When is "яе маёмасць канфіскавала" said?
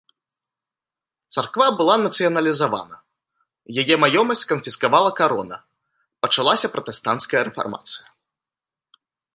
3.83-5.11